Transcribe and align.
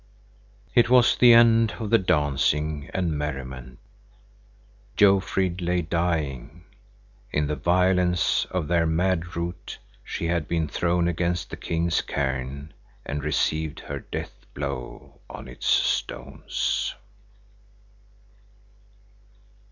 It 0.73 0.89
was 0.89 1.15
the 1.15 1.31
end 1.31 1.73
of 1.73 1.91
the 1.91 1.99
dancing 1.99 2.89
and 2.91 3.11
merriment. 3.15 3.77
Jofrid 4.97 5.61
lay 5.61 5.83
dying. 5.83 6.63
In 7.31 7.45
the 7.45 7.55
violence 7.55 8.45
of 8.49 8.67
their 8.67 8.87
mad 8.87 9.35
rout, 9.35 9.77
she 10.03 10.25
had 10.25 10.47
been 10.47 10.67
thrown 10.67 11.07
against 11.07 11.51
the 11.51 11.55
king's 11.55 12.01
cairn 12.01 12.73
and 13.05 13.21
received 13.23 13.81
her 13.81 13.99
death 13.99 14.33
blow 14.55 15.19
on 15.29 15.47
its 15.47 15.67
stones. 15.67 16.95